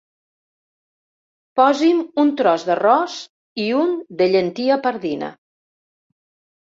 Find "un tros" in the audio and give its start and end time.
2.23-2.65